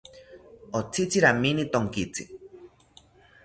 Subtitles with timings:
[0.79, 2.29] Otzitzi ramini tonkitzi